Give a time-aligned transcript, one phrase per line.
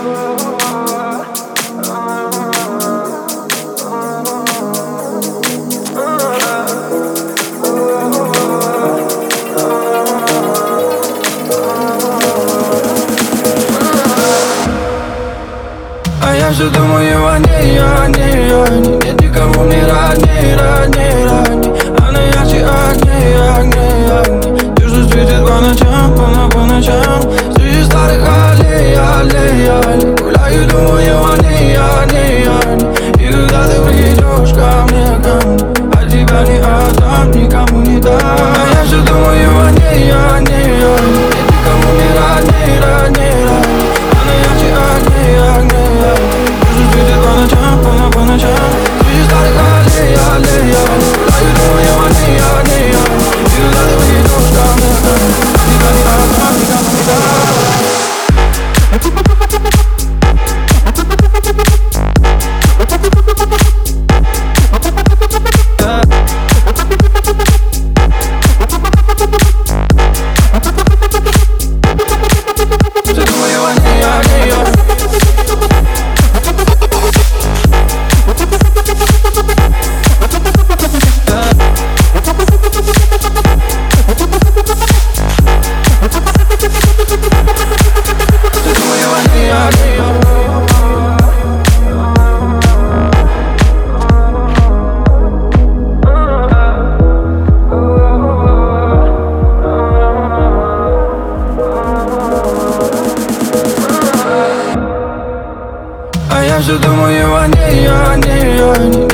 [0.00, 0.04] А
[16.32, 18.98] я же думаю о ней, о ней, о ней.
[19.02, 20.27] Нет никого мне родней
[106.30, 109.07] А я же думаю о ней, о ней, о ней.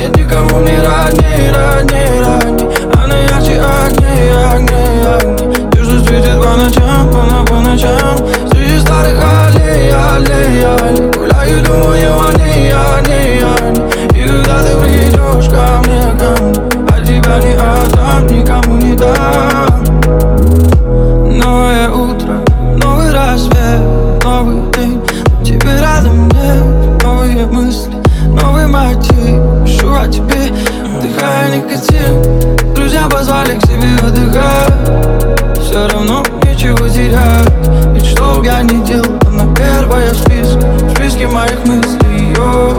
[36.65, 40.67] нечего терять Ведь что б я ни делал, она первая в списке.
[40.67, 42.73] В списке моих мыслей Yo.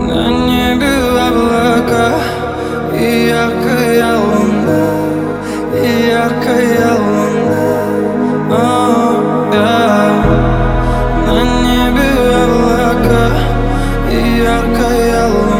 [0.00, 0.88] На небе
[1.28, 2.14] облака.
[2.94, 4.84] И яркая луна.
[5.74, 7.66] И яркая луна.
[11.26, 12.08] На небе
[12.44, 13.26] облака.
[14.10, 15.55] И яркая луна.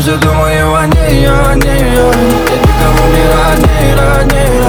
[0.00, 4.59] все думаю о ней, о ней, о ней Я никого не родней, родней